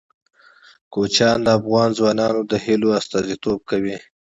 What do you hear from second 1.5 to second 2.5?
افغان ځوانانو